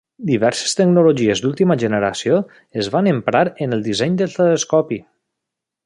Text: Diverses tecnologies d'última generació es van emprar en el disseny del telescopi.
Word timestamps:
Diverses 0.27 0.71
tecnologies 0.77 1.41
d'última 1.43 1.77
generació 1.83 2.39
es 2.85 2.91
van 2.97 3.13
emprar 3.13 3.45
en 3.67 3.79
el 3.79 3.85
disseny 3.91 4.17
del 4.23 4.35
telescopi. 4.41 5.03